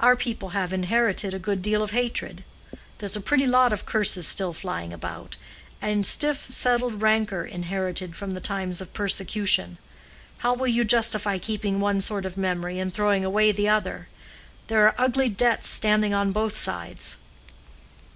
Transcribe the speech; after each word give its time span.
Our 0.00 0.16
people 0.16 0.48
have 0.48 0.72
inherited 0.72 1.32
a 1.32 1.38
good 1.38 1.62
deal 1.62 1.80
of 1.80 1.92
hatred. 1.92 2.42
There's 2.98 3.14
a 3.14 3.20
pretty 3.20 3.46
lot 3.46 3.72
of 3.72 3.86
curses 3.86 4.26
still 4.26 4.52
flying 4.52 4.92
about, 4.92 5.36
and 5.80 6.04
stiff 6.04 6.52
settled 6.52 7.00
rancor 7.02 7.44
inherited 7.44 8.16
from 8.16 8.32
the 8.32 8.40
times 8.40 8.80
of 8.80 8.92
persecution. 8.92 9.78
How 10.38 10.54
will 10.54 10.66
you 10.66 10.82
justify 10.82 11.38
keeping 11.38 11.78
one 11.78 12.00
sort 12.02 12.26
of 12.26 12.36
memory 12.36 12.80
and 12.80 12.92
throwing 12.92 13.24
away 13.24 13.52
the 13.52 13.68
other? 13.68 14.08
There 14.66 14.86
are 14.88 14.94
ugly 15.00 15.28
debts 15.28 15.68
standing 15.68 16.12
on 16.12 16.32
both 16.32 16.58
sides." 16.58 17.18